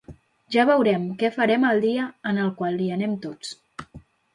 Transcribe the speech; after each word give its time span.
Ja 0.55 0.63
veurem 0.69 1.05
què 1.21 1.31
farem 1.37 1.67
el 1.75 1.85
dia 1.85 2.09
en 2.33 2.43
el 2.49 2.53
qual 2.63 2.85
hi 2.89 2.93
anem 3.01 3.19
tots. 3.29 3.59